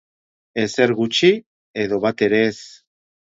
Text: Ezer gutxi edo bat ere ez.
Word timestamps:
Ezer 0.61 0.93
gutxi 1.01 1.29
edo 1.83 2.01
bat 2.07 2.25
ere 2.29 2.41
ez. 2.49 2.59